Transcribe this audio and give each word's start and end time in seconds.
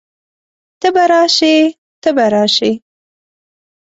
ته 0.79 0.87
به 0.95 1.03
راشئ، 1.11 1.57
ته 2.01 2.09
به 2.15 2.25
راشې 2.33 2.71